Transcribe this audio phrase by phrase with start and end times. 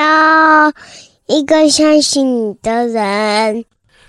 [0.00, 0.72] 要
[1.26, 3.66] 一个相信你的人。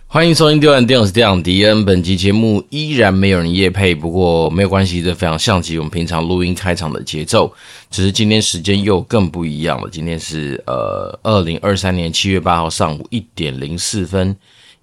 [0.07, 1.83] 欢迎收听《丢完电影》，我是电影迪恩。
[1.83, 7.53] 本集节目依然没有人夜配，不过没有关系，这非常像极我们平常录音开场的节奏。
[7.89, 14.33] 只是今天时间又更不一样了，今天是呃二零二三年七月八号上午一点零四分。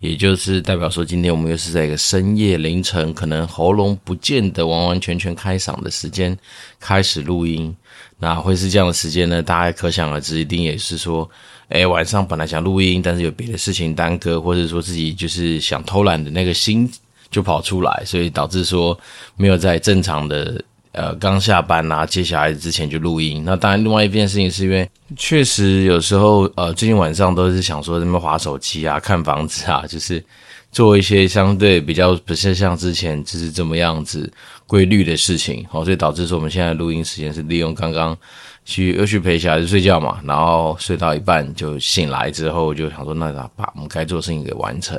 [0.01, 6.37] 也就是代表说，今天我们又是在一个深夜凌晨，可能喉咙不见得完完全全开嗓的时间
[6.79, 7.75] 开始录音。
[8.19, 9.43] 那会是这样的时间呢？
[9.43, 11.29] 大家可想而知，一定也是说，
[11.69, 16.91] 哎，晚上本来想录音，但是有别的事情耽搁，或者说自己就是想偷懒的那个心
[17.31, 18.99] 就跑出来，所以导致说
[19.37, 20.63] 没有在正常的。
[20.93, 23.45] 呃，刚下班、啊，接下来之前就录音。
[23.45, 30.25] 那当然，另外一件事情是因为确实有时候，呃，最近晚上都是想说什么滑手机啊、看房子啊，就是
[30.71, 34.31] 做一些相对比较不是像之前就是这么样子
[34.67, 35.65] 规律的事情。
[35.69, 38.17] 好，所以导致说我们现在录音时间是利用刚刚
[38.65, 44.99] 去又去陪小孩子睡觉嘛，然后睡到一半就醒来之后，就想说那把我们该做的事情给完成。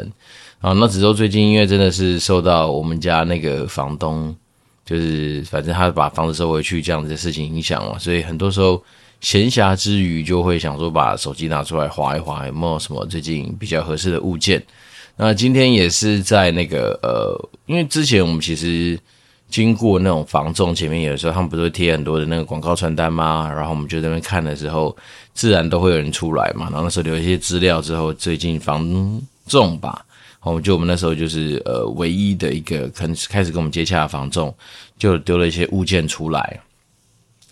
[0.59, 4.35] 啊，那只是最近因为真的是受到我们家那个房东。
[4.85, 8.83] 就是反正他把房子收回去这样子的事情影响嘛，所以很多时候
[9.21, 14.59] 闲暇之余就会想说把手机拿出来滑一滑，有没有什么最近比较合适的物件？
[15.21, 18.97] 那今天也是在那个呃，因为之前我们其实
[19.49, 23.51] 经过那种房仲前面，有时候他们不是会贴很多的那个广告传单吗？
[23.53, 24.95] 然后我们就在那边看的时候，
[25.33, 26.69] 自然都会有人出来嘛。
[26.69, 30.05] 然后那时候留一些资料之后，最近房仲吧。
[30.41, 34.55] 我们，就我们那时候就是呃，唯一的一个可能开始跟我们接洽的房仲，
[34.97, 36.61] 就丢了一些物件出来。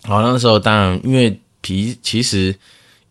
[0.04, 2.56] 好，那时候当然因为其其实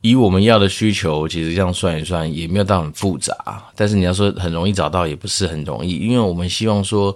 [0.07, 3.33] 以我们要的需求，其实这样算一算也没有到很复杂。
[3.75, 7.15] 但是你要说很容易找到，也不是很容易，因为我们希望说。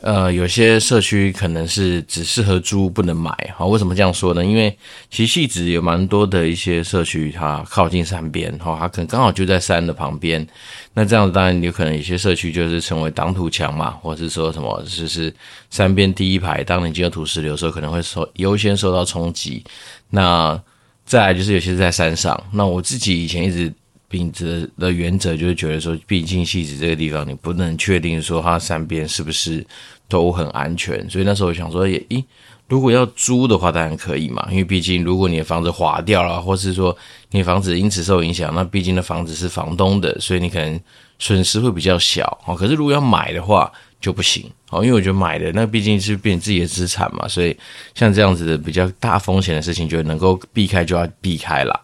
[0.00, 3.32] 呃，有些社区可能是只适合租，不能买。
[3.56, 4.44] 好，为什么这样说呢？
[4.44, 4.78] 因为
[5.10, 10.46] 其实汐止有蛮多的一些社区，它靠近山边，哈，它可能刚好就在山的旁边。
[10.94, 15.34] 那这样当然有可能有些社区就是成为挡土墙嘛，或者是说什么，就是
[15.68, 19.64] 山边第一排，当你经过土石流的时候，可能会受优先受到冲击。
[20.10, 20.62] 那
[21.08, 22.38] 再来就是有些是在山上。
[22.52, 23.72] 那我自己以前一直
[24.10, 29.66] 秉持的原则就是觉得说，毕竟汐止这个地方，你不能确定说它山边是不是
[30.06, 31.08] 都很安全。
[31.08, 32.22] 所以那时候我想说，也，咦，
[32.68, 34.46] 如果要租的话，当然可以嘛。
[34.50, 36.94] 因为毕竟如果你的房子滑掉了，或是说
[37.30, 40.78] 你房子因此受影响，那毕竟那房子是房东的，所以你可能
[41.18, 42.38] 损失会比较小。
[42.44, 44.50] 哦，可是如果要买的话就不行。
[44.70, 47.56] 哦，因为我觉得买的那毕竟是变自己的资产嘛，所以
[47.94, 51.80] 像这样子的比较大风险的事情，就能够避开就要避开啦。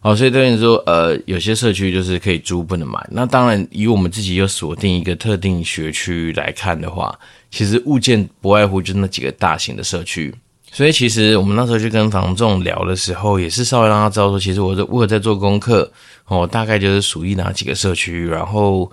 [0.00, 3.04] 好，所以等于说，呃，有些社区就是可以租，不能买。
[3.10, 7.18] 那当然，以我们自己又锁定一个特定学区来看的话，
[7.50, 10.32] 其实物件不外乎就那几个大型的社区。
[10.70, 15.90] 所以其实我们那时候去跟房仲聊的时候，也是稍微让他知道说，其实我在我在做功课，
[16.26, 18.28] 哦，大概就是属于哪几个社区。
[18.28, 18.90] 然后，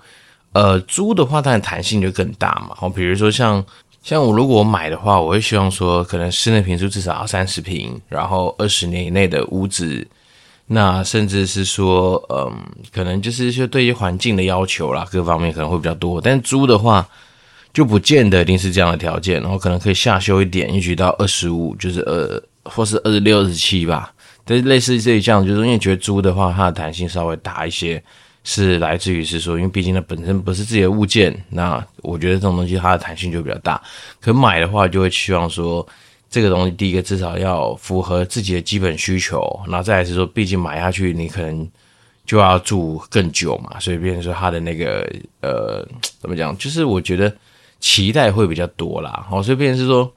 [0.54, 2.74] 呃，租的话，当然弹性就更大嘛。
[2.74, 3.62] 好，比如说像
[4.02, 10.06] 像我如果买的话，我会希望说，可能室内平数至少要三十平，然后二十年以内的屋子。
[10.66, 12.50] 那甚至是说，嗯，
[12.90, 16.18] 可能就是说对于环境的要求啦，各方面可能会比较多。
[16.20, 17.06] 但租的话，
[17.72, 24.14] 就不见得一定是这样的条件，然后可能可以下修一点，一直到二十五，就是呃，或是二十六、二十七吧。
[24.46, 28.02] 但是类似这一项，就是因为觉得租的话，它的弹性稍微大一些，
[28.44, 33.82] 是来自于是说，因为毕竟它本身不是自己的物件，那我觉得这种东西它的弹性就比较大。
[34.20, 35.84] 可买的话，就会希望说。
[36.30, 39.38] 这个东西，第一个至少要符合自己的基本需求，
[39.68, 41.70] 然后再来是说，毕竟买下去你可能
[42.26, 45.08] 就要住更久嘛，所以变成说它的那个
[45.42, 45.86] 呃，
[46.18, 47.32] 怎么讲，就是我觉得
[47.78, 49.24] 期待会比较多啦。
[49.30, 50.12] 好，所以变成是说，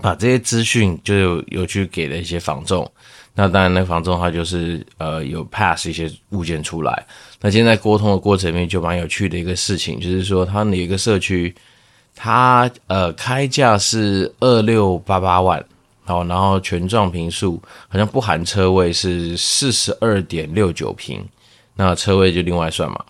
[0.00, 2.90] 把这些资讯就有，有去给了一些房仲，
[3.34, 7.06] 那当然那房仲他就是呃有 pass 一些物件出来。
[7.40, 11.54] 那现在沟通的过程里面就蛮有趣的一个事情，就是说他们有一个社区。
[12.16, 15.60] 它呃开价是二六八八万，
[16.04, 21.26] 好，然后全幢坪数好像不含车位是四十二点六九平，
[21.74, 23.04] 那车位就另外算嘛。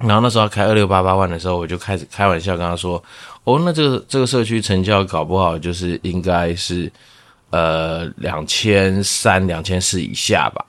[0.00, 3.02] 然后那时候开二六八八万的时候，我就开始开玩笑跟他说
[3.44, 6.90] ：“哦，那这个这个社区成交搞不好就是应该是
[7.50, 10.64] 呃两千三两千四以下吧。”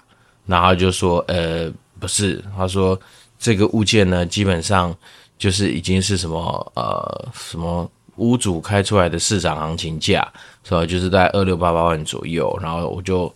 [0.46, 3.00] 然后就说：“呃，不是。”他说
[3.38, 4.96] ：“这个物件呢，基本上。”
[5.40, 10.28] 就是已经是什么呃什么屋主开出来的市场行情价，
[10.66, 10.86] 是吧？
[10.86, 12.54] 就是在二六八八万左右。
[12.62, 13.34] 然后我就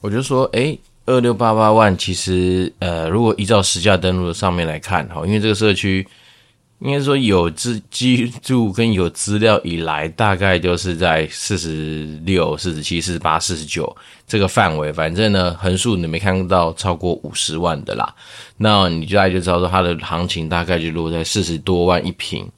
[0.00, 6.06] 我就说，诶，二六八八万，其实呃，如果依照实价登录的上面来看，哈，因为这个社区
[6.78, 13.96] 应该说有资居住跟有资料以来，大概就是在四十六、四十七、四十八、四十九
[14.26, 14.92] 这个范围。
[14.92, 18.14] 反正呢，横竖你没看到超过五十万的啦。
[18.56, 22.48] 那你就大概就知道说它的行情大概就落在四十多万一平。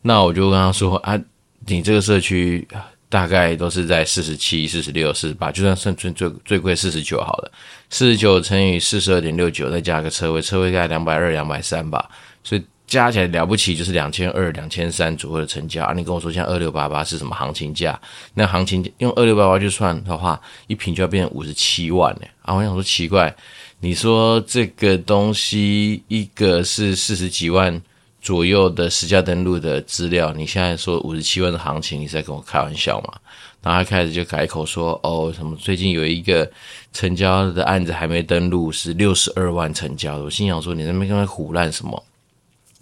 [0.00, 1.20] 那我就跟他说啊，
[1.66, 2.66] 你这个社区
[3.12, 7.52] 大概都是在四十七、四十六、四十八，就算算最最最贵四十九好了，
[7.90, 12.10] 四十九乘以四十二点六九，再加个车位，车位大概两百二、两百三吧，
[12.42, 12.62] 所以。
[12.84, 15.94] 加起来了不起就是两千二、两千三左右的成交啊！
[15.94, 17.98] 你跟我说像二六八八是什么行情价？
[18.34, 22.26] 那行情用二六八八去算的话，一坪就要变成五十七万呢。
[22.42, 22.54] 啊！
[22.54, 23.34] 我想说奇怪，
[23.80, 27.80] 你说这个东西一个是四十几万
[28.22, 33.12] 左右的实价登录的资料，你现在说五十七万的行情，你是在跟我开玩笑吗？
[33.60, 36.50] 然后他开始就改口说哦，什么最近有一个
[36.92, 40.24] 成交的案子还没登录，是六十二万成交的。
[40.24, 42.02] 我心想说，你那边跟他胡乱什么？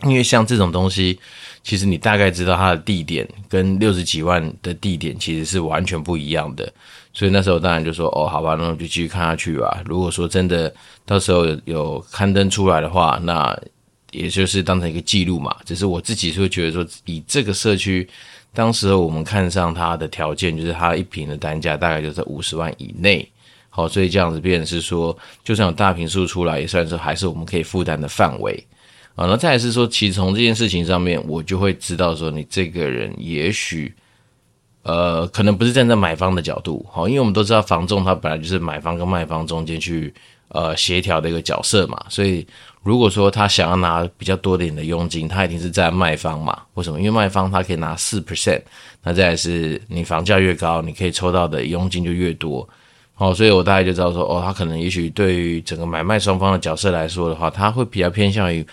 [0.05, 1.19] 因为像这种东西，
[1.63, 6.73] 其实你大概知道它的地点跟六十几万的地点其实是完全不一样的，
[7.13, 9.83] 所以那时候当然就说哦，好吧，那我就继续看下去吧。
[9.85, 10.73] 如果说真的
[11.05, 13.55] 到时候，有刊登出来的话，那
[14.13, 15.57] 也就是当成一个记录嘛。
[15.65, 18.09] 只是我自己是会觉得说，以这个社区，
[18.53, 23.29] 当时我们看上它的条件，就是它一坪的单价大概就在五十万以内，
[23.69, 28.67] 好，所以这样子变成是说，就算有大平数出来，也算是还是我们可以负担的范围。
[29.17, 33.93] 啊，那再是说，其实从这件事情上面，我就会知道说，你这个人也许，
[34.83, 40.15] 呃，可能不是站在买方的角度，好，因为我们都知道房仲他本来就是买方跟卖方中间去
[40.51, 42.47] 呃协调的一个角色嘛，所以
[42.83, 46.99] 如果说他想要拿比较多点的佣金，他一定是在卖方嘛，为什么？
[47.01, 48.63] 因为卖方他可以拿四 percent，
[49.03, 52.69] 那再来是你房价越高，你可以抽到的佣金就越多，
[53.15, 58.67] 好，所以我大概就知道说，哦，他可能也许对于整个买卖双方的角色来说的话，他会比较偏向于。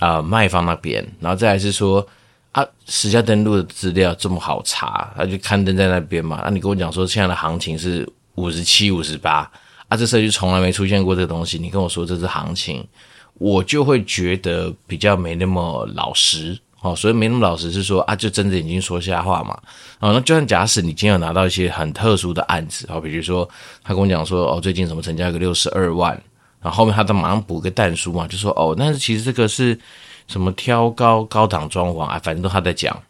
[0.00, 2.06] 啊、卖方那边，然后再来是说
[2.52, 6.40] 啊，实价登录的资料这么好查，他就刊登在那边嘛。
[6.44, 9.50] 那、你跟我讲说现在的行情是五十七、五十八，
[9.88, 12.86] 啊，这社区从来没出现过这个东西，你跟我说这是行情，
[13.34, 16.94] 我就会觉得比较没那么老实哦。
[16.94, 19.58] 所以没那么老实是说啊，就真的已经说瞎话嘛。
[19.98, 23.48] 哦，那就算假使你今天有拿到一些很特殊的案子，好，比如说
[23.82, 26.12] 他跟我讲说哦，最近什么成交一个六十二万。
[26.60, 29.78] 然后后面他都马上补个但书嘛，就说哦，但是其实这个是
[30.26, 33.00] 什么挑高高档装潢啊，反正都他在讲。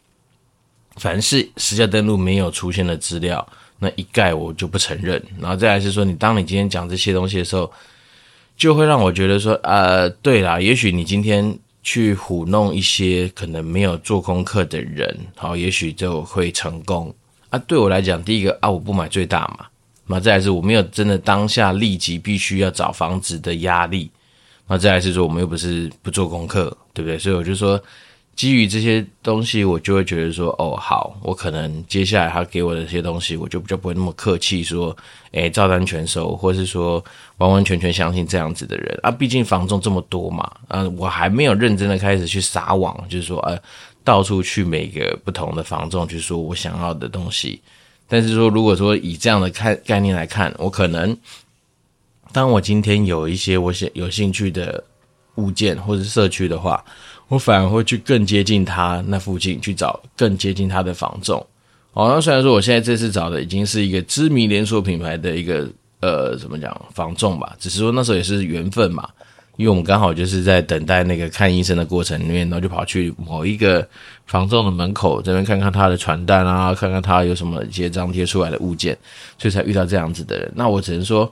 [0.97, 3.47] 凡是实价登录没有出现的资料，
[3.79, 5.21] 那一概我就不承认。
[5.39, 7.71] 然后再来是说，你当你今天讲这些东西的时候，
[8.55, 17.13] 就会让我觉得说，呃，对啦，也许你今天去唬弄一些可能没有做功课的人，好，也许就会成功。
[17.49, 19.65] 啊，对我来讲，第一个啊，我不买最大嘛。
[20.05, 24.11] 那再来是，我没有真的当下立即必须要找房子的压力。
[24.67, 27.17] 那再来是说，我们又不是不做功课，对不对？
[27.17, 27.81] 所以我就说，
[28.39, 34.95] 基于这些东西，我就会觉得说，哦，好，我可能接下来他给我的这些东西，我就比较不会那么客气，说，
[35.31, 37.03] 诶，照单全收，或是说
[37.39, 39.11] 完完全全相信这样子的人啊。
[39.11, 43.61] 毕竟房仲这么多嘛，啊，我还没有认真的开始去撒网，就是说，呃，
[44.05, 47.61] 到处去每个不同的房仲去说我想要的东西。
[48.07, 51.17] 但是说，如果说以这样的看概念来看，我可能，
[52.31, 54.81] 当我今天有一些我想有兴趣的
[55.35, 56.81] 物件或者社区的话，
[57.29, 61.43] 我反而会去更接近他那附近去找更接近他的房仲。
[61.93, 65.67] 哦，那虽然说我现在这次找的已经是一个知名连锁品牌的一个
[66.01, 69.07] 呃怎么讲房仲吧，只是说那时候也是缘分嘛。
[69.57, 73.85] 因为我们刚好就是在等待那个看医生的过程里面，然后就跑去某一个
[74.25, 78.97] 房仲的门口这边看看他的传单啊，看看他有什么一些张贴出来的物件，
[79.37, 80.49] 所以才遇到这样子的人。
[80.55, 81.29] 那我只能说，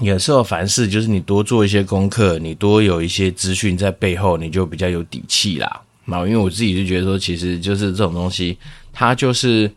[0.00, 5.82] 有时候凡事就是你多做一些功课，你多有一些资讯在背后，你就比较有底气啦。
[6.04, 8.58] 然后因为我自己就觉得说，其实就是这种东西，
[8.92, 9.70] 它就是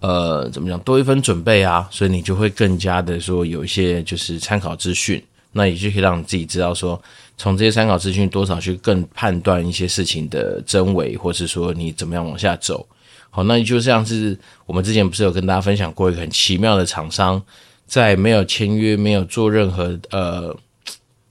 [0.00, 5.22] 呃怎么讲，多一分准备啊，所以你就会更加的说有一些就是参考资讯。
[5.52, 7.00] 那也就可以让你自己知道说，
[7.38, 12.86] 从这些参考资讯多少去更判断一些事情的真伪，或是说你怎么样往下走。
[13.30, 17.42] 好，那就像是我们之前不是有跟大家分享过一个很奇妙的厂商，
[17.86, 20.54] 在没有签约、没有做任何呃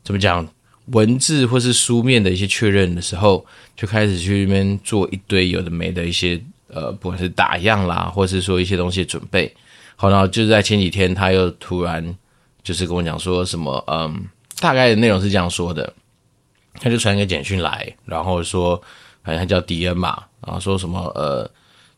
[0.03, 0.47] 怎么讲
[0.87, 3.45] 文字或是书面的一些确认的时候，
[3.75, 9.53] 就开始去那边做一堆有的没的一些呃，不管是打样啦，或是说一些东西的准备。
[9.95, 12.15] 好，然后就在前几天，他又突然。
[12.63, 14.25] 就是跟我讲说什么，嗯，
[14.59, 15.93] 大概的内容是这样说的，
[16.81, 18.81] 他就传一个简讯来，然后说，
[19.21, 21.47] 好像叫迪恩嘛，然后说什么，呃，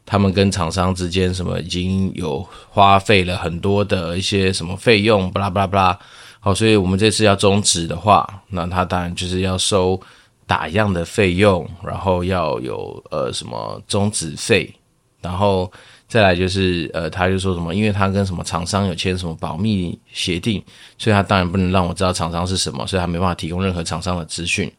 [0.10, 6.00] 他们跟厂商之间什么已经有花费了很多的一些什么费用，巴拉巴拉巴拉，
[6.40, 10.00] 好，所以我们这次要终止的话，那他当然就是要收
[10.46, 14.74] 打样的费用，然后要有呃什么终止费，
[15.20, 15.70] 然后
[16.08, 20.64] 再来就是呃他就说什么，因为他跟什么厂商有签什么保密协定，
[20.98, 24.72] 所以他当然不能让我知道厂商是什么，所以他没办法提供任何厂商的资讯。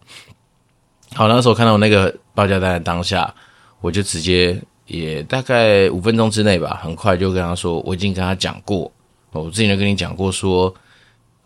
[1.15, 3.35] 好，那时候看到那个报价单的当下，
[3.83, 4.59] 我就直接
[4.89, 8.91] 也大概五分钟之内吧，很快就跟他说，我已经跟他讲过，
[9.31, 10.75] 我之前就跟你讲过说。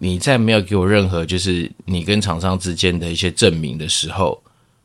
[0.05, 4.43] 你在没有给我任何就是你跟厂商之间的一些证明的时候，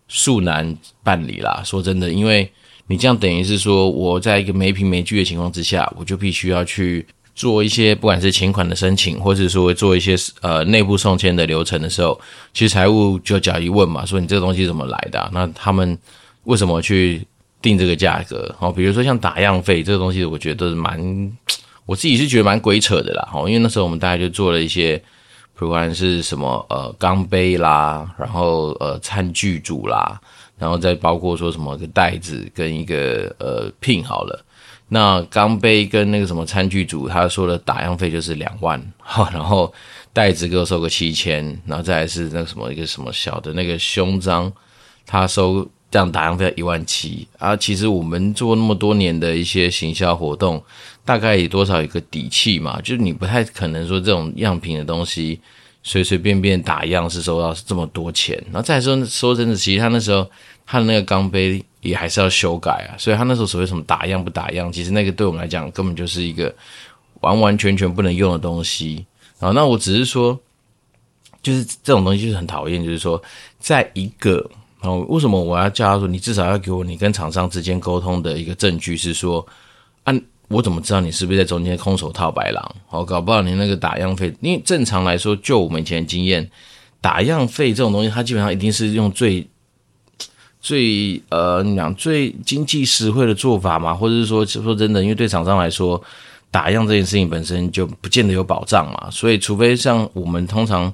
[0.07, 1.63] 恕难办理啦。
[1.65, 2.47] 说真的，因为
[2.85, 12.21] 你这样等于是说我在一个没凭没据的情况之下，我就必须要去做一些不管是请款的申请，或者说做一些呃内部送签的流程的时候，
[12.53, 15.27] 其实财务就假一问嘛，说你这个东西怎么来的？
[15.33, 15.97] 那他们
[16.43, 17.25] 为什么去
[17.61, 18.55] 定这个价格？
[18.59, 21.37] 哦，比如说像打样费这个东西，我觉得是蛮。
[21.85, 25.01] 我自己是觉得蛮鬼扯的啦，哈，因为那时候我们大概就做了一些，
[25.53, 30.19] 不管是什么呃钢杯啦，然后呃餐具组啦，
[30.57, 34.45] 然后再包括说什么个袋子跟一个呃聘好了，
[34.89, 39.73] 那钢杯跟那个什么餐具组，他说的打样费就是两万，哈，然后
[40.11, 44.51] 袋子给我收个七千，然后再是那个什么一个什么小的那个胸章，
[45.05, 45.65] 他收。
[45.89, 47.55] 这样打样费要一万七啊！
[47.55, 50.61] 其实我们做那么多年的一些行销活动，
[51.05, 55.39] 大概也多少有个底气嘛，就是你不太可能说这种样品的东西
[55.83, 58.37] 随随便便打样是收到这么多钱。
[58.51, 60.29] 然后再说说真的，其实他那时候
[60.65, 66.53] 他的那个钢杯也还是要修改啊，所以他那时候所谓什么打样不打样，其实那个对我们来讲根本就是一个
[67.21, 69.05] 完完全全不能用的东西。
[69.39, 70.37] 啊那我只是说，
[71.41, 73.23] 就是这种东西就是很讨厌，就是说
[73.57, 74.51] 在一个。
[74.81, 76.07] 哦，为什么我要叫他说？
[76.07, 79.43] 你至少要给我你跟厂商之间沟通的一个证据，是说，
[80.03, 80.13] 啊、
[80.49, 82.75] 我怎么知道你是不是在中间空手套白狼？
[82.91, 86.47] 哦，搞不好你那个打样费，因为正常来说，就我们以前的经验，
[87.01, 89.47] 打样费这种东西，它基本上一定是用最
[90.61, 95.99] 最呃，你讲最经济实惠的做法嘛，或者是说说真的，因为对厂商来说，
[96.51, 100.93] 打样这件事情本身就不见得有保障嘛，所以除非像我们通常。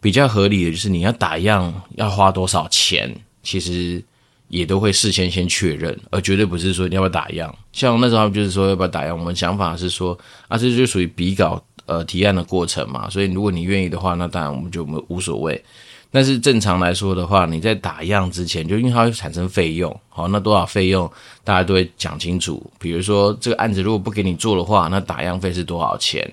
[0.00, 3.12] 比较合理的就是你要打样要花多少钱，
[3.42, 4.02] 其实
[4.46, 7.52] 也都会事先先确认，而绝对不是说你要不要打样。
[7.72, 15.62] 像那时候就是说要不要打样，我们想法是说啊，这就属于比稿呃提案的过程嘛，所以如果你愿意的话，那当然我们就无所谓。
[16.10, 21.10] 但是正常来说的话，你在打样之前，就因为它会产生费用，好，那多少费用
[21.42, 22.64] 大家都会讲清楚。
[22.78, 26.32] 比如说这个案子如果不给你做的话，那打样费是多少钱？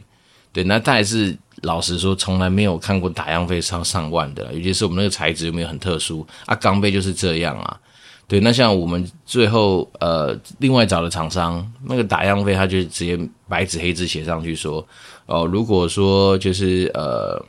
[0.53, 1.35] 对，那它也是。
[1.65, 6.55] 老实说，从来没有看过打样费超上万的，尤其是我们那个材质有没有很特殊啊？
[6.55, 7.79] 钢杯就是这样啊。
[8.27, 14.85] 对，那像我们最后呃另外找的厂商，那个打样费他就直接白纸黑字写上去说，
[15.25, 17.39] 哦，如果说就是呃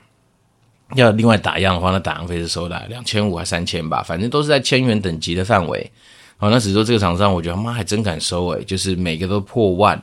[0.95, 5.91] 要另外打样的话，那打样费是收的两千五还三千吧，反正都是在千元等级的范围。
[6.37, 10.03] 好，那只是说这个厂商，我觉得他妈还真敢收诶，就是每个都破万。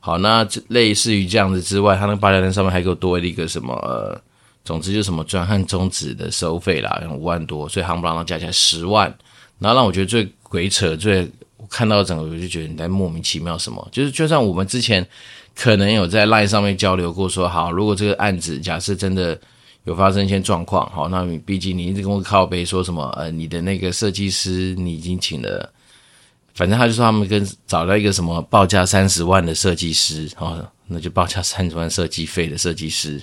[0.00, 4.20] 好，那类似于这样子之外，他那个报价单上面还给我多了一个什么？
[4.62, 9.12] 总之就什么专案终止的收费啦，五万多，所以夯不啷当加起来十万。
[9.58, 13.86] 然后让我觉得最鬼扯，最我看到整个我就觉得你在莫名其妙什么？
[13.90, 15.06] 就是就算我们之前
[15.56, 19.38] 可能有在 LINE 上面交流过说，好，如果这个案子假设真的
[19.84, 23.12] 有发生一些状况，好，那你毕竟你一直跟我靠背说什么？
[23.16, 25.70] 呃，你的那个设计师你已经请了。
[26.60, 33.18] 反正他就说他们跟找到一个什么报价三十万的设计师，哦，那就报价三十万设计费的设计师，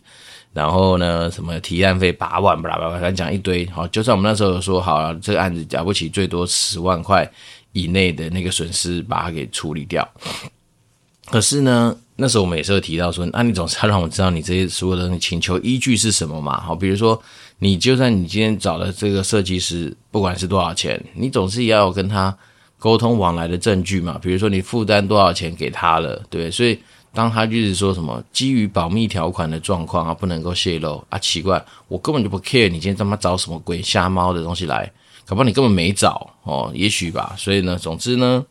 [0.54, 3.64] 然后呢，什么提案费八万，巴拉巴拉，反正讲一堆。
[3.68, 7.32] 好，就算我们那时候说好了，这个案子了不起最多十万块
[7.74, 10.10] 以内的那个损失，把它给处理掉。
[11.28, 16.60] 可是呢，那时候我们也是有提到说，那你总是要让我知道你这些所有的请求依据是什么嘛？
[16.60, 17.22] 好，比如说
[17.60, 22.36] 你就算你今天找的这个设计师，不管是多少钱，你总是要跟他。
[22.80, 26.80] 沟通往来的证据嘛，比如说你负担多少钱给他了，对，所以
[27.12, 34.92] 当他就是说什么基于保密条款的状况啊，不能够泄露啊，奇怪，我根本就不 care 你今天他妈找什么鬼瞎猫的东西来，
[35.26, 38.46] 搞不好你根本没找哦，也许吧，所以呢，总之呢，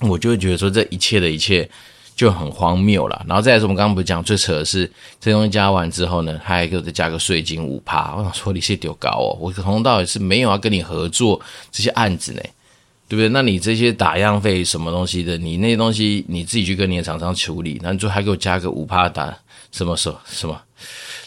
[0.00, 1.68] 我就会觉得说这一切的一切
[2.14, 3.24] 就很荒谬了。
[3.26, 4.88] 然后再来说，我们刚刚不是讲最扯的是
[5.20, 11.40] 这东西加完之后呢，他还给我再加个税金五趴，我想说你是丢高哦，我从头到尾是没有要跟你合作
[11.72, 12.40] 这些案子呢。
[13.12, 13.28] 对不对？
[13.28, 15.36] 那你这些打样费什么东西的？
[15.36, 19.36] 你那些东西你自己去跟你的厂商处理，那你就还给我加个五趴打
[19.70, 20.58] 什么什什么，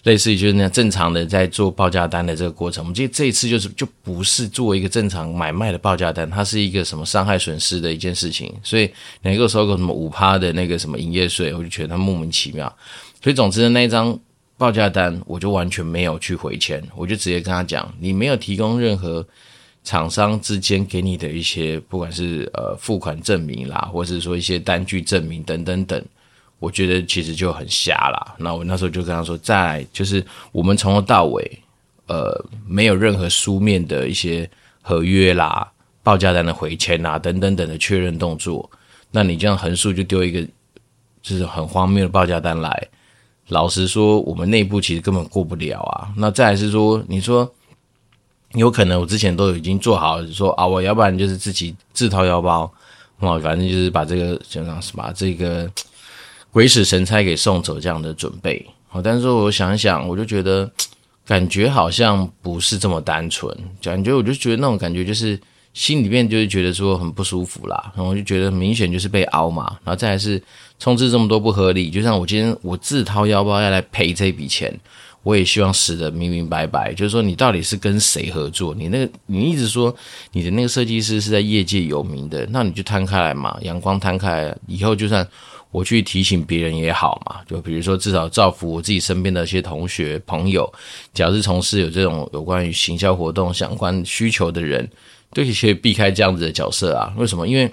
[0.01, 2.83] 类似于就是那样正常的在做报价单的这个过程。
[2.83, 12.65] 我们这这一次就是就不是做一个正常买卖的报价单，它是一个什么伤害损失的一件事情，所以你能够收个什么五趴的那个什么营业税，我就觉得它莫名其妙。
[13.21, 14.19] 所以总之那一张
[14.57, 19.23] 报价单，我就完全没有去回签，我就直接跟他讲，你没有提供任何
[19.85, 26.03] 厂商之间给你的一些，不管是呃付款证明啦，或者是说一些单据证明等等等，
[26.57, 28.35] 我觉得其实就很瞎啦。
[28.39, 31.59] 那我那时候就跟他说，再就是我们从头到尾，
[32.07, 34.49] 呃，没有任何书面的一些
[34.81, 38.67] 合约啦、报价单的回签啦等等等的确认动作，
[39.11, 40.41] 那你这样横竖就丢一个
[41.21, 42.87] 就是很荒谬的报价单来。
[43.49, 46.11] 老实说，我们内部其实根本过不了啊。
[46.17, 47.47] 那再来是说，你说
[48.55, 52.71] 有可能我之前都已经做好，说啊，我要不然就是自己自掏腰包，
[53.19, 55.69] 啊，反正就是把这个就像是把这个
[56.51, 58.65] 鬼使神差给送走这样的准备。
[58.87, 60.69] 好，但是我想一想，我就觉得
[61.25, 65.39] 感觉好像不是这么单纯，感觉我就觉得那种感觉就是。
[65.75, 70.41] 心里面就是觉得说很不舒服啦，然后我就觉得很明显就是被凹嘛，然后再来是
[70.79, 74.73] 充斥这么多不合理，就像我今天我自掏腰包要来赔这笔钱，
[75.25, 78.75] 我也希望死得明明白白，就是说你到底是跟谁合作？
[78.75, 79.93] 你那个你一直说
[80.33, 85.27] 你的那个设计师是在业界有名的，那你就摊开来嘛，阳光摊开来，以后就算
[85.71, 90.71] 我去提醒别人也好嘛，就比如说至少造福我自己身边的一些同学朋友，
[91.11, 94.87] 只要是从事有这种有关于行销活动相关需求的人。
[95.33, 97.11] 对，可以避开这样子的角色啊？
[97.17, 97.47] 为什么？
[97.47, 97.69] 因为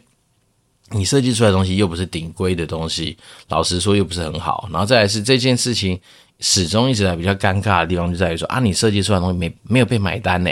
[0.91, 3.17] 你设计出来的东西又不是顶规的东西，
[3.49, 4.69] 老实说又不是很好。
[4.73, 6.01] 然后再来是这件事情
[6.43, 10.51] 始终一直来比较尴尬的地方就在于说啊，你设计出来的东西没没有被买单呢？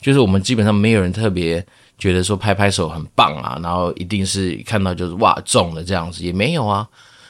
[0.00, 1.62] 就是我们基本上没有人特别
[1.98, 6.88] 觉得说拍拍手很棒啊，然后一定是看到就是哇中了这样子也没有啊，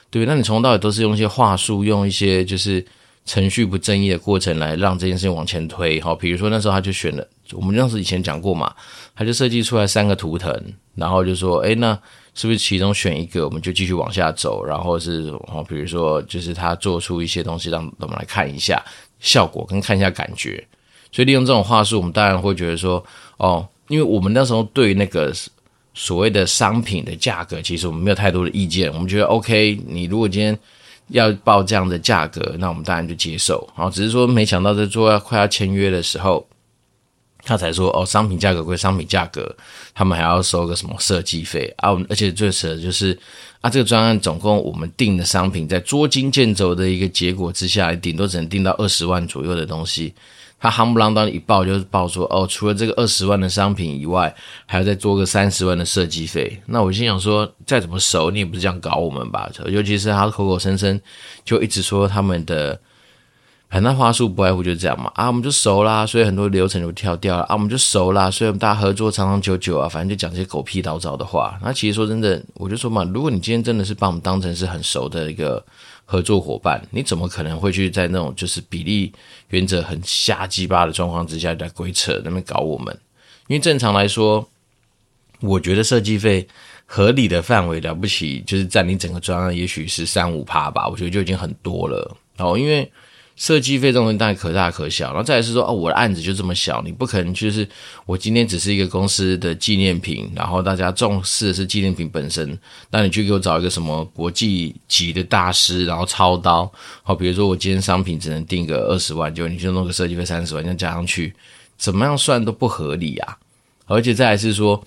[0.09, 2.87] 对，那你从头到尾都是用一些话术，用一些就是。
[3.25, 8.75] 程序不正义的过程来让这件事情往前推，好，比如说那时候他就选了，我们当时以前讲过嘛，
[9.14, 10.50] 他就设计出来三个图腾，
[10.95, 12.00] 然后就说，诶，那
[12.38, 18.80] 是不是其中选一个，我们就继续往下走，然后是，哦，比如说就是他做出一些东西，让我们来看一下
[19.18, 20.64] 效果跟看一下感觉，
[21.11, 23.05] 所以利用这种话术，我们当然会觉得说，
[23.38, 25.35] 哦，因为我们那时候对那个
[25.92, 30.57] 所谓的商品的价格，其实我们没有太多的意见，我们觉得 OK，你如果今天。
[31.11, 33.66] 要报这样的价格，那我们当然就接受。
[33.74, 36.46] 然后只是说，没想到在做要快要签约的时候，
[37.48, 39.56] 他才说哦，商品价格归商品价格，
[39.94, 41.96] 他们还要收个什么设计费啊？
[42.11, 43.18] 而且最扯的就是
[43.62, 50.12] 啊，这个专案总共我们订的商品，在捉襟见肘的一个结果之下，顶多只能订到二十万左右的东西。
[50.61, 54.34] 他夯不啷当一报就是报说哦，除了这个二十万的商品以外，
[54.66, 56.61] 还要再做个三十万的设计费。
[56.66, 59.48] 那我心想说，再怎么熟，你也不是这样搞我们吧？
[59.66, 61.00] 尤其是他口口声声
[61.44, 62.78] 就一直说他们的，
[63.70, 65.11] 反正话术不外乎就是这样嘛。
[65.14, 67.42] 啊，我们就熟啦，所以很多流程就跳掉了。
[67.44, 71.59] 啊，我们就熟啦，所以我们大家合作长长久久啊，反正就讲这些狗屁倒灶的话。
[71.62, 75.64] 那其实说真的，我就说嘛，如果你今天真的是把我们当成是很熟的一个。
[76.11, 79.12] 合作伙伴，你怎么可能会去在那种就是比例
[79.48, 82.98] 原则很瞎鸡巴的状况之下在鬼扯那边搞我们？
[83.46, 84.48] 因为正常来说，
[85.40, 86.48] 我觉得设计费
[86.87, 92.16] 合理的范围了不起，就是占你整个专案也许是三五趴吧，我觉得就已经很多了。
[92.38, 92.90] 然后因为。
[93.38, 97.66] 设计费这种东西当然可大可小，然后再来是说哦，我的案子就这么小，你不可能就是
[98.05, 102.59] 我今天只是一个公司的纪念品，然后大家重视的是纪念品本身，
[102.90, 106.68] 那你去给我找一个什么国际级的大师，然后操刀，
[107.05, 111.33] 好，比如说我今天商品只能定个二十万，就你就弄个设计费三十万，这样加上去，
[111.77, 113.38] 怎么样算都不合理啊！
[113.87, 114.83] 而且再来是说，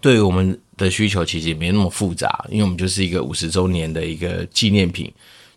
[0.00, 5.12] 对于我们的需求其实也没那么复杂，因为我们就是一个五十周年的一个纪念品。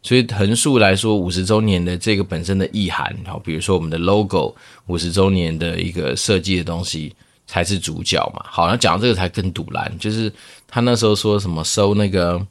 [0.07, 7.13] 所以横竖来说，五十周年的这个本身的意涵，好，比如说我们的 logo，五十周年的一个设计的东西
[7.45, 8.41] 才是主角嘛。
[8.45, 10.31] 好，那讲到这个才更堵烂，就是
[10.65, 12.41] 他那时候说什么收那个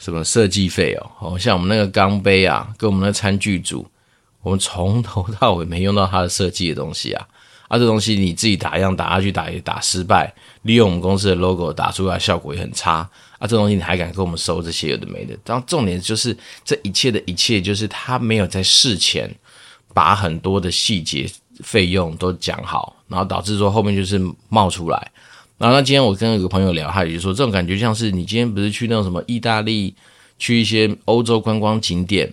[0.00, 3.86] 什么设计费哦，好像我们那个钢杯啊，跟我们的餐具组，
[4.42, 7.24] 我们从头到尾没用到他的设计的东西啊。
[7.68, 13.08] 啊，这东西你自己打样打下去打也打失败，利用我们公司的 logo 打出来效果也很差。
[13.42, 15.36] 啊，这东西你还敢跟我们收这些有的没的？
[15.44, 19.28] 然后重点就是这一切的一切，就是他没有在事前
[19.92, 21.28] 把很多的细节
[21.64, 24.16] 费用都讲好，然后导致说后面就是
[24.48, 25.10] 冒出来。
[25.58, 29.92] 然后那今天我跟有个朋友聊，他也就说这种感觉像是你今天不是去那种什么意大利，
[30.38, 32.32] 去一些欧洲观光景点，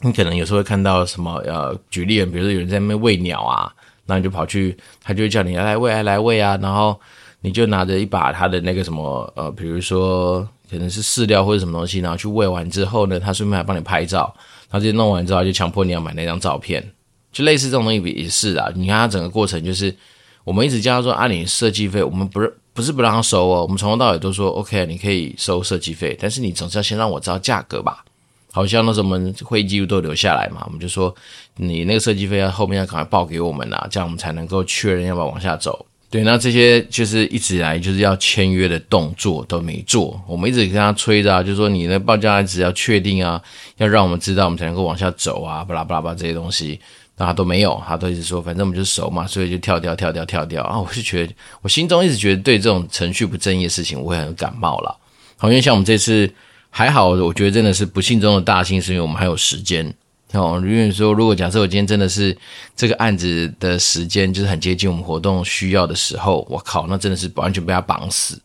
[0.00, 3.72] 你可能有时候会看到什么呃，举例，比如说有人在那边喂鸟啊，
[4.04, 7.00] 然后你就跑去，他就会叫你来来喂，来来喂啊，然后。
[7.40, 14.34] 你就拿着一把他的那个什么呃，比如说可能是饲料或者什么东西，然后去喂完之后呢，他顺便还帮你拍照。
[14.70, 16.86] 他就弄完之后，就强迫你要买那张照片，
[17.32, 18.70] 就类似这种东西也是啊。
[18.74, 19.96] 你看他整个过程就是，
[20.44, 28.04] 我们一直叫他说啊，你设计费我们不是不是不让他收哦，我们从头到尾都说 OK，你可以收设计费，但是你总是要先让我知道价格吧。
[28.52, 31.14] 好像那时候我们会议记录都留下来嘛，我们就说
[31.56, 35.86] 你那个设计费要后面要赶快报给我们啊，这样我们才能够确认要不要往下走。
[36.10, 43.38] 对，那这些就是一直以来就是要签约的动作都没做，我们一直跟他催着啊，就是说你的报价只要确定啊，
[43.76, 46.80] 要让我们知道我们才能够往下走啊，巴拉巴拉巴这些东西，
[47.18, 54.98] 那他都没有，他都一直说反正我们就熟嘛，所以就跳掉跳掉跳掉啊，我是觉得我心中一直觉得对这种程序不正义的事情我会很感冒了。
[55.36, 56.32] 好，因为像我们这次
[56.70, 59.94] 还好，我觉得真的是不幸中的大幸，是因为我们还有时间。
[60.34, 62.36] 哦，因为说，如果假设我今天真的是
[62.76, 68.38] 这个案子的时间就是很接近我们活动需要的时候，我靠，那真的是完全被他绑死。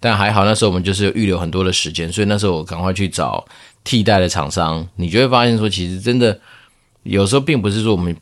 [0.00, 3.46] 但还好那时候我们就是预留很多的时间，所以那时候我赶快去找
[3.84, 4.84] 替代的厂商。
[4.96, 6.36] 你就会发现说，其实真的
[7.04, 8.16] 有时候并不是说我们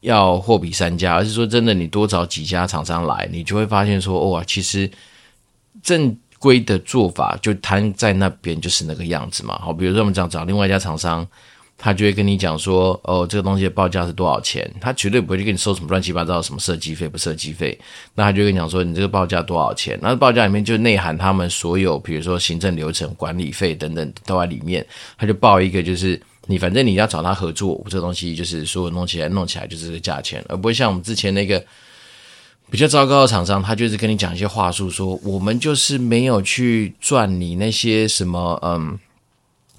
[0.00, 4.90] 要货比三家，而是说真的你多找几家厂商来，你就会发现说，哇，其实
[5.82, 9.58] 正规的做法就摊在那边就是那个样子嘛。
[9.58, 11.26] 好，比如说我们讲找另外一家厂商。
[11.80, 14.68] 他就会跟你讲说，哦，这个东西的报价是多少钱？
[14.80, 17.78] 他绝对不会去跟你收什么乱七八糟什么设计费不设计费。
[18.16, 19.96] 那他就跟你讲说，你这个报价多少钱？
[20.02, 24.84] 那报价里面就内含他们所有，比如说行政流程、管理费等等都在里面。
[25.16, 31.64] 他就报一个，就是你反正你要找他合作，这个东西就是说弄起来弄起来就是这个价钱，而不会像我们之前那个
[32.72, 38.98] 比较糟糕的厂商，他就是跟你讲一些话术，说我们就是没有去赚你那些什么，嗯。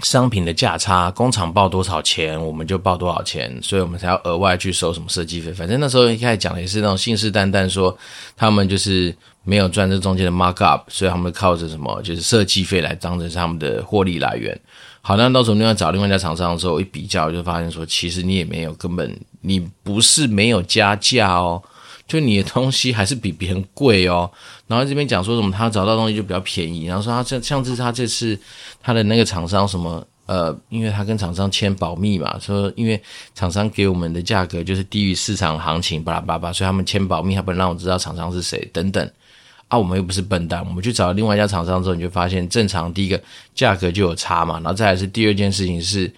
[0.01, 5.51] 商品的价差，工厂报多少钱，我们就报多少钱，所以我们才要额外去收什么设计费。
[5.51, 7.95] 反正那时候一开始讲的也是那种信誓旦旦说，
[8.37, 14.57] 他们就是没有赚这中间的 mark up，所以他们靠着什么就是设计费来当成是他们的获利来源。
[15.01, 21.61] 好，那到时候另外找另外一家厂商的时候，一比较就发现说，其实你也没有，根本你不是没有加价哦。
[22.09, 24.29] 就你的东西还是比别人贵哦，
[24.65, 28.37] 然后这边讲说什么他找到东西就比较便宜，然后说他像像是他这次
[28.81, 32.99] 他的那个厂商什么呃，因为他跟厂商签保密嘛，说因为
[33.35, 39.07] 厂商给我们的价格就是低于市场行情，巴拉巴拉，所以他们签保密，他不能让我知道厂商是谁等等
[39.67, 43.21] 啊，我们又不是笨蛋，我们去找另外一家厂商之后，你就发现正常第一个
[43.53, 46.11] 价格就有差嘛，然后再来是第二件事情是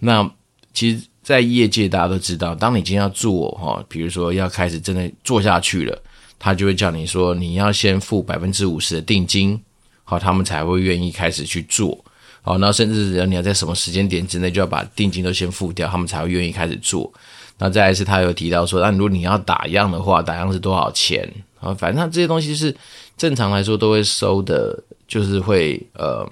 [0.00, 0.28] 那
[0.74, 1.00] 其实。
[1.26, 6.02] 在业界，大家都知道，当你今天要做哈，比如说要开始真的做下去了，
[6.38, 9.60] 他就会叫你说，你要先付百分之五十的定金，
[10.04, 11.98] 好，他们才会愿意开始去做，
[12.42, 17.12] 好，那甚至你要在什么时间点之内就要把定金都先付掉，他们才会愿意开始做。
[17.58, 21.28] 那再来是，他有提到说，那如果你要打样的话，打样是多少钱？
[21.58, 22.72] 啊，反正这些东西是
[23.16, 26.24] 正常来说都会收的，就是会呃。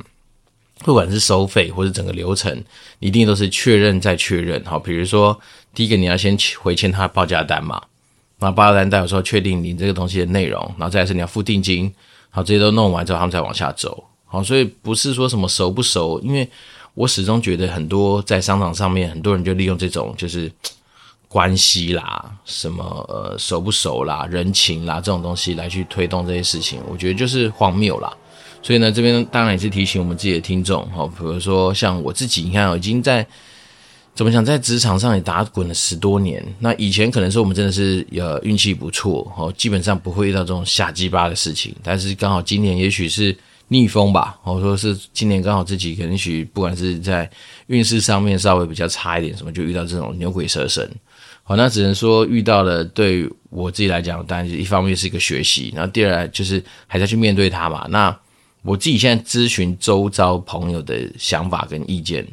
[0.84, 2.62] 不管是收费或者整个流程，
[2.98, 4.62] 一定都是确认再确认。
[4.66, 5.36] 好，比如说
[5.74, 7.82] 第一个你要先回签他报价单嘛，
[8.38, 11.90] 那报价单代表说确定你这个东西的内容，然后再是你要付定金，
[12.28, 14.04] 好，这些都弄完之后，他们再往下走。
[14.26, 16.46] 好，所以不是说什么熟不熟，因为
[16.92, 20.52] 我始终觉得很多在商场上面，很多人就利用这种就是
[21.28, 28.12] 关系啦，什么呃熟不熟啦、人情啦这种东西来去推动这些事情，我觉得就是荒谬啦。
[28.64, 33.24] 所以呢，这边当然也是提醒我们自己的听众，哈，比如说像我自己，你看，已经在
[34.14, 36.42] 怎么讲，在职场上也打滚了十多年。
[36.60, 41.76] 那以前可能说我们真的是呃运气不错，哦，基本上不会遇到这种瞎鸡巴的事情。
[41.82, 43.36] 但是刚好今年也许是
[43.68, 47.30] 逆风吧，或者说是今年刚好自己可能许不管是在
[47.66, 50.90] 运势上面稍微比较差一点，什么就遇到这种牛鬼蛇神。
[51.42, 57.86] 好，那只能说遇到了，对我自己来讲，当然一方面是一个学习，然后第二就是还在去面对它嘛。
[57.90, 58.16] 那
[58.64, 62.26] 我自己现在咨询周遭朋友的想法跟意见，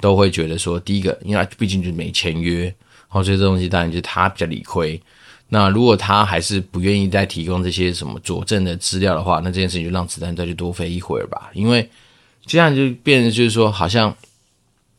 [0.00, 2.74] 都会觉得说，第一个，因为他毕竟就是没签约，
[3.06, 5.00] 好，所以这东西当然就是他比较理亏。
[5.48, 11.50] 那如果他还是不愿意再提供这些什么佐证的资料的话，那这件事情就让子弹再去多飞一会儿吧。
[11.54, 11.88] 因为
[12.44, 14.12] 这样就变成就是说，好像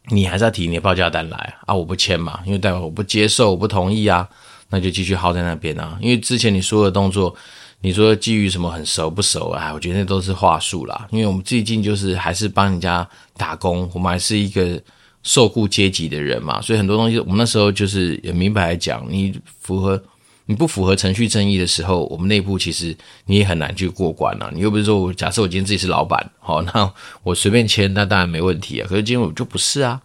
[0.05, 4.25] 你还是要提你的报价单来啊，我不签嘛，因为代表我不接受，我不同意啊，
[4.69, 5.97] 那就继续耗在那边啊。
[6.01, 7.35] 因为之前你说的动作。
[7.81, 9.71] 你说基于什么很熟不熟啊？
[9.71, 11.07] 我觉得那都是话术啦。
[11.11, 14.81] 因为我们最近就是还是帮人家打工，我们还是一个
[15.21, 20.01] 受雇阶级的人嘛，所以很多东西我们那时候就是也明白讲，你符合
[20.47, 24.51] 你不符合程序正义的时候，我们内部其实你也很难去过关了。
[24.53, 26.91] 你又不是说我假设我今天自己是老板，好，那
[27.23, 28.87] 我随便签，那当然没问题啊。
[28.89, 30.01] 可是今天我就不是啊。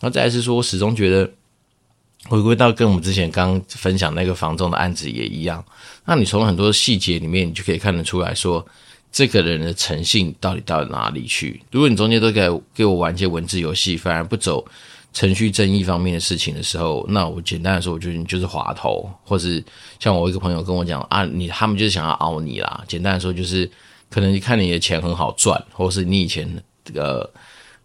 [0.00, 1.28] 然后再来是说我始终觉得。
[2.28, 5.64] 回归到跟我们之前刚分享那个房仲的案子也一样，
[6.04, 8.64] 那你从很多细节里面，你就可以看得出来说，
[9.10, 11.60] 这个人的诚信到底到哪里去？
[11.70, 14.62] 如果你中间都给给我玩一些文字游戏，反而不走
[15.12, 19.64] 程序正义方面的事情的时候，那我简单的说，我觉得你就是滑头，或是
[19.98, 22.84] 像我一个朋友跟我讲啊，你他们就是想要凹你啦。
[22.86, 23.68] 简单的说，就是
[24.10, 26.46] 可能你看你的钱很好赚，或是你以前
[26.84, 27.28] 这个。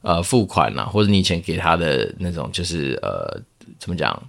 [0.06, 3.42] 呃付款啊，或者你以前给他的那种就是呃
[3.80, 4.22] 怎么讲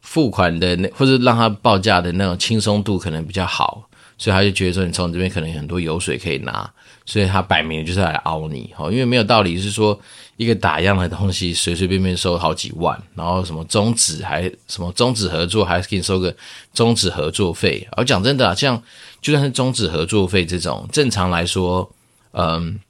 [0.00, 6.70] 付款的那或者让他报价的那种轻松度可能比较好，所以他就觉得说你从这边可能很多油水可以拿，
[7.04, 10.00] 所以他摆明就是来凹你，好，因为没有道理是说。
[10.36, 16.34] 一个打样的东西，随随便便收好几万，然后什么终止还什么终止合作，还是给你收个
[16.72, 17.86] 终止合作费。
[17.92, 18.82] 而讲真的，像
[19.22, 21.88] 就算是终止合作费这种，正常来说，
[22.32, 22.80] 嗯，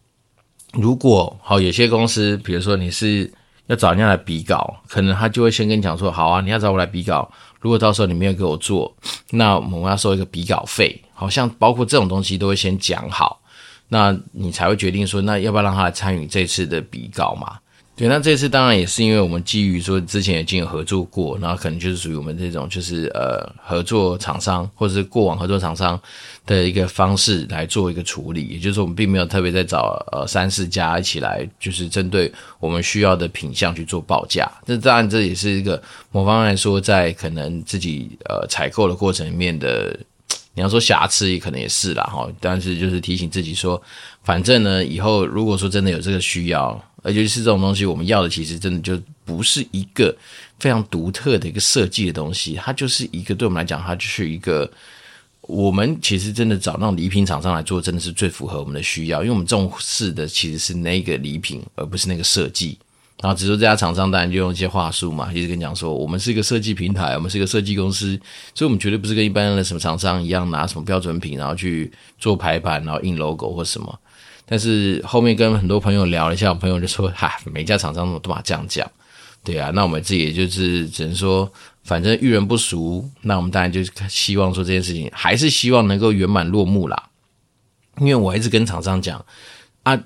[0.73, 3.31] 如果好有些公司，比如说你是
[3.67, 8.95] 要找人家来比稿，可能他就会先跟你讲说，好啊，你要找我来比稿，如果到时候你没有给我做，
[9.31, 11.01] 那我们要收一个比稿费。
[11.17, 13.41] 好像包括这种东西都会先讲好。
[13.89, 17.59] 那你才会决定说，那要不要让他来参与这次的比稿嘛？
[17.97, 25.99] 对，那这次当然也是因为我们基于说之前已经有合作过，然后可能就是属于我们这种就是呃合作厂商或者是过往合作厂商
[26.45, 34.51] 的一个方式来做一个处理，也就是我们并没有特别在找呃三四家一起来，就是针对我们需要的品相去做报价。
[34.67, 35.81] 这当然这也是一个
[36.11, 39.97] 某方来说，在可能自己呃采购的过程里面的。
[40.57, 43.81] 你要说瑕疵也可能也是啦哈，但是就是提醒自己说，
[44.23, 50.13] 反正呢，以后如果说真的有这个需要，而且是这种东西，我们要的其实真的就不是一个
[50.59, 54.69] 非常独特的一个设计的东西，它就是一个对我们来讲，它就是一个
[55.43, 62.79] 我们其实真的找那种礼品厂商来做，真的是最符合我们的需要，因为我们重视的其实是那个礼品，而不是那个设计。
[63.21, 68.19] 然后，只是说这家厂商当然就用一些话术嘛，一直跟你讲说，我们是一个设计平台，我们是一个设计公司，
[68.55, 73.99] 所以我们绝对不是跟一般的什么厂商一样拿什么标准品，然后去做排版，然后印 logo 或什么。
[74.47, 78.91] 但是后面跟很多朋友聊了一下，我朋友就说，哈，每家厂商都嘛这样讲，
[79.43, 81.51] 对啊，那我们自己也就是只能说，
[81.83, 87.11] 反正遇人不淑，那我们当然就希望说这件事情还是希望能够圆满落幕啦。
[87.99, 89.25] 因为我一直跟厂商讲
[89.83, 89.99] 啊，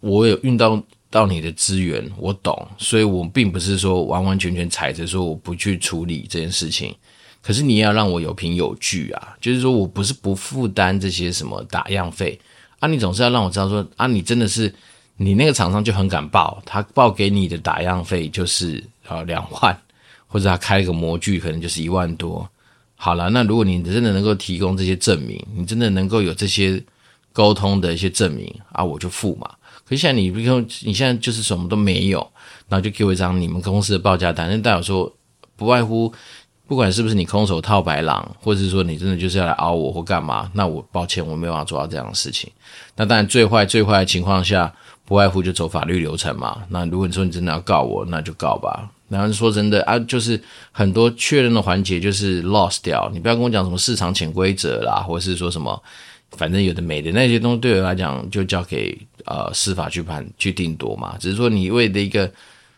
[0.00, 0.82] 我有运到。
[1.10, 6.92] 到你的资源，我懂，所以我并不是说完完全全踩着说我不去处理这件事情。
[7.40, 12.36] 可是你也要让我有凭有据啊，就是说我不是不负担这些什么打样费
[12.84, 14.72] 啊，你总是要让我知道说啊，你真的是
[15.16, 19.74] 你那个厂商就很敢报，他报给你的打样费就是啊两万，
[20.26, 22.46] 或者他开一个模具可能就是一万多。
[22.94, 26.82] 好了，那如果你真的能够提供这些证明，你真的能够有这些
[27.32, 29.50] 沟通的一些证明啊，我就付嘛。
[29.86, 32.18] 可是现在你，比如说你现在就是什么都没有，
[32.68, 35.10] 然后就给我一张你们公司的报价单，那代表说
[35.56, 36.12] 不外乎，
[36.66, 42.50] 不管是不是你空手套白狼，或者是说你真的就是要来凹我或干嘛，那我抱歉，我没有办法做到这样的事情。
[42.96, 44.72] 那当然最坏最坏的情况下，
[45.04, 46.62] 不外乎就走法律流程嘛。
[46.68, 48.90] 那如果你说你真的要告我，那就告吧。
[49.08, 55.82] 然后说真的啊，就是很多确认的环节就是 lost 掉，你不要跟我讲什么市场潜规则啦，或者是说什么。
[56.36, 61.14] 反正有的没的那些东西，对我来讲就交给呃司法去判去定夺嘛。
[61.20, 62.28] 只是说你为了一个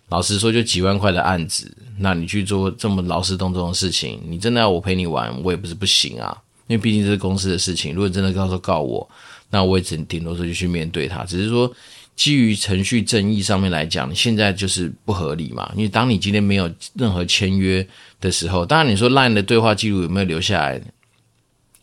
[0.08, 6.36] 老实说就几万块的案子，那你去做这么劳师动众的事情，你真的要我陪你玩，我也不是不行啊。
[6.68, 9.08] 因为毕竟这是公司的事情，如果真的到时候告我，
[9.50, 11.24] 那我也只顶多说就去面对他。
[11.24, 11.72] 只是说
[12.14, 15.70] 基于程序正义上面来讲，现在就是不合理嘛。
[15.76, 17.86] 因为当你今天没有任何签约
[18.20, 20.80] 的时候，当然你说 LINE 的对话记录有没有留下来？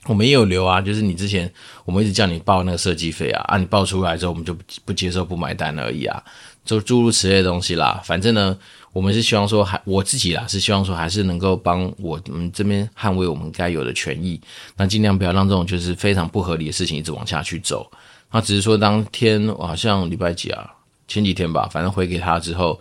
[0.05, 1.49] 我们也有留啊，就是你之前
[1.85, 6.21] 我们一直叫你报那个设计费啊，啊，你报出来之后我们就不接受不买单而已啊，
[6.63, 8.01] 就诸如此类的东西啦。
[8.03, 8.57] 反正呢，
[8.91, 14.39] 我们是希望说，还我自己啦，是希望说还是能够帮我们这边捍卫我们该有的权益，
[14.77, 17.89] 那尽量不要让这种就是非常不合理的事情一直往下去走。
[18.31, 20.69] 那只是说当天好像礼拜几啊，
[21.07, 22.79] 前几天吧，反正回给他之后。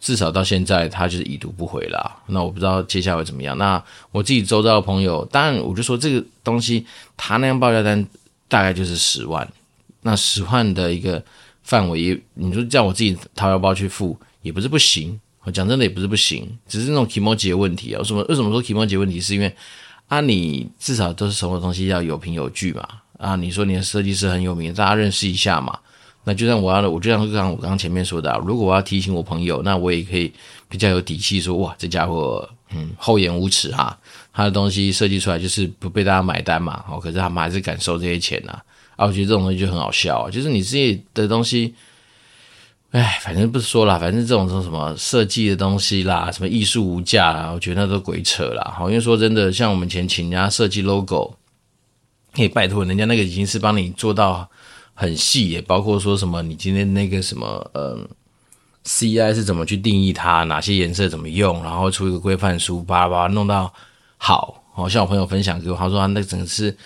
[0.00, 2.16] 至少到现在，他就是已读不回啦。
[2.26, 3.58] 那我不知道接下来会怎么样。
[3.58, 6.86] 那我自己周遭的朋友，当然我就说这个东西，
[7.16, 8.06] 他那样报价单
[8.46, 9.46] 大概就是十万。
[10.02, 11.20] 那十万的一个
[11.68, 15.20] 范围，也你说叫我自己掏腰包去付，也不是不行。
[15.44, 17.98] 我讲真的，也不是不行，只是那种 kimochi 的问题啊。
[17.98, 19.20] 为什么为什么说 kimochi 问题？
[19.20, 19.54] 是因为
[20.06, 22.88] 啊，你至少都是什么东西要有凭有据嘛。
[23.18, 25.78] 啊，你说你的设计师很有名，大家认识一下嘛。
[26.24, 30.32] 那就像我要的，我就像刚刚我刚刚前面说的，如果我要提醒我朋友，那我也可以
[30.68, 33.96] 比较有底气说，哇，这家伙，嗯，厚颜无耻哈，
[34.32, 38.58] 他的东西设计出来就是不被大家买单嘛，哦，可是他们还是敢收这些钱呐，
[38.98, 41.74] 啊，我觉得这种东西就很好笑，就是你自己的东西，
[42.90, 51.36] 哎，反正不是说啦，反正这种这种什么设计的东西啦，什么艺术无价啦，我觉得那都鬼扯啦，好，因为说真的，像我们前请人家设计 logo，
[52.34, 54.48] 可以拜托人家那个已经是帮你做到。
[55.00, 58.04] 很细，也包括说什么，你今天那个什么，嗯
[58.84, 63.72] ，CI 是怎么去定义它，哪些颜色怎么用，然后出一个规范书，巴拉巴拉弄到
[64.16, 64.64] 好。
[64.72, 66.76] 好像我朋友分享给我，他说他那整个是，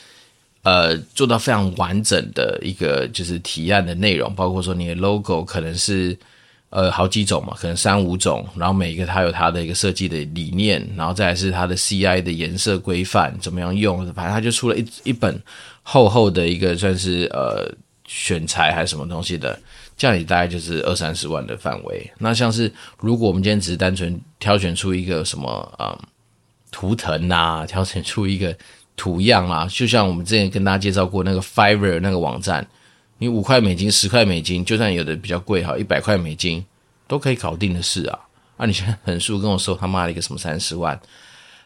[0.63, 6.17] 呃，做到非常完整的一个就是提案的内容，包括说你的 logo 可能是，
[6.71, 15.37] 呃好几种嘛，可能三五种，然后每一个它有它的一个设计的理念，然后再来是它的 CI 的颜色规范怎么样用，反正它就出了一一本
[15.83, 17.69] 厚厚的一个算是呃
[18.07, 19.59] 选材还是什么东西的，
[19.97, 22.09] 这样也大概就是二三十万的范围。
[22.19, 22.71] 那像是
[23.01, 26.07] 如果我们今天只是单纯挑选出一个什么啊、嗯、
[26.71, 28.57] 图腾啊，挑选出一个
[29.03, 32.65] 图样啊，就像我们之前跟大家介绍过那个 Fiverr 那个网站。
[33.19, 36.65] 你五块美金、十块美金，就算有的比较贵哈，一百块美金
[37.09, 38.19] 都可以搞定的事啊！
[38.57, 41.01] 啊，你现在横竖跟我说他妈的一个什么三十万，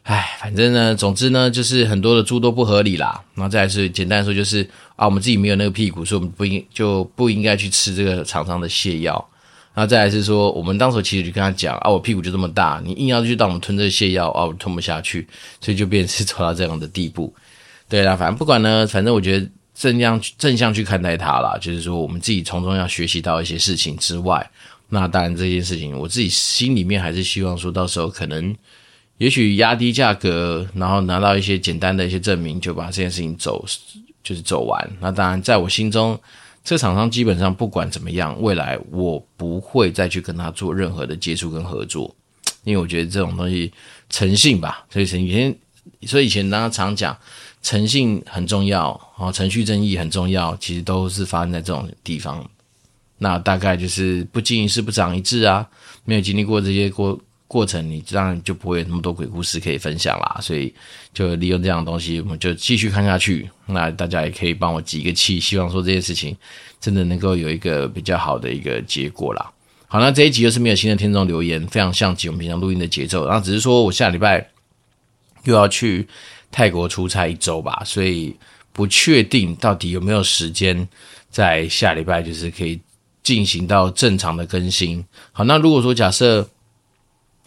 [0.05, 3.23] 唉，反正呢，总之呢，就是很多的猪都不合理啦。
[3.35, 9.29] 然后再是简单说，就是啊，我们自己没有那个屁股，所以我们不应就不应该去吃这个厂商的泻药。
[9.77, 15.29] 然后再来是说，我们当时其实就跟他讲啊，我屁股就这么大，你硬要去让我们吞这泻药啊，我吞不下去，
[15.61, 17.33] 所以就变成是走到这样的地步。
[17.89, 19.47] 对啦，反正不管呢，反正我觉得。
[19.79, 24.51] 正向正向去看待它啦，就是说我们自己从中要学习到一些事情之外，
[24.89, 28.57] 那当然这件事情我自己心里面还是希望说到时候可能，
[29.19, 33.63] 也许压低价格，然后拿到一些简单的一些证明，就把这件事情走
[34.25, 34.91] 就是走完。
[34.99, 36.19] 那当然在我心中，
[36.67, 42.15] 这厂商基本上不管怎么样，未来我不会再去跟他做任何的接触跟合作，
[42.65, 43.73] 因为我觉得这种东西
[44.11, 45.57] 诚信吧，所以以前
[46.03, 47.17] 所以以前大家常讲。
[47.63, 52.49] 诚信很重要，然后程序正义很重要，其实都是发生在这种地方。
[53.19, 55.69] 那大概就是不经一事不长一智啊，
[56.05, 60.39] 没有经历过这些过过程，你当然就不会有那么多鬼故事可以分享啦。
[60.41, 60.73] 所以
[61.13, 63.49] 就利用这样的东西，我们就继续看下去。
[63.67, 66.37] 那大家也可以帮我集个气，希望说这件事情
[66.81, 69.51] 真的能够有一个比较好的一个结果啦。
[69.89, 73.27] 好，那这一集又是没有新的听众留言，非常像极我们平常录音的节奏。
[73.27, 74.49] 然后只是说我下礼拜
[75.45, 76.07] 又要去。
[76.49, 78.35] 泰国出差一周吧，所以
[78.73, 80.89] 不确定到底有没有时间
[81.29, 82.81] 在下礼拜就是可以
[83.23, 85.05] 进行到正常的更新。
[85.33, 86.49] 好，那如果说假设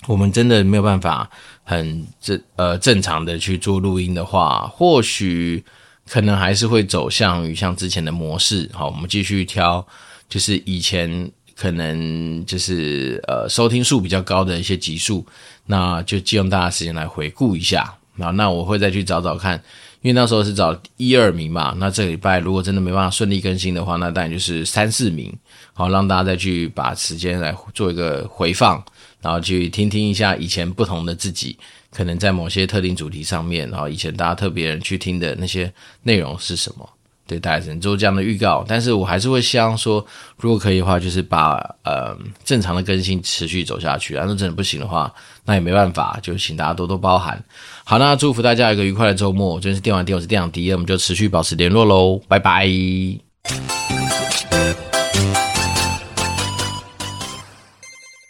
[0.07, 1.29] 我们真的没有办法
[1.63, 5.63] 很正呃正常的去做录音的话，或许
[6.07, 8.69] 可能还是会走向于像之前的模式。
[8.73, 9.85] 好，我们继续挑
[10.27, 15.25] 就是以前可能就是呃收听数比较高的一些集数，
[15.65, 17.93] 那就借用大家时间来回顾一下。
[18.19, 19.55] 好，那我会再去找找看，
[20.01, 21.73] 因为那时候是找一二名嘛。
[21.77, 25.33] 那这礼拜如果真的没办法顺利更新的话，那当然就是三四名。
[25.73, 28.83] 好，让大家再去把时间来做一个回放，
[29.21, 31.58] 然后去听听一下以前不同的自己，
[31.91, 35.71] 可能在某些特定主题上面，然后以前大家特别人去听的那些
[36.03, 36.89] 内容是什么。
[37.27, 40.03] 对，大家只能做这样的预告，但是我还是会希望说，
[40.38, 44.15] 如果可以的话，就是把呃正常的更新持续走下去。
[44.15, 45.13] 然后真的不行的话，
[45.45, 47.39] 那也没办法，就请大家多多包涵。
[47.84, 49.60] 好，那祝福大家一个愉快的周末。
[49.60, 52.67] 这边是电玩店，我是电长迪，我们就持续保持联络喽，拜拜。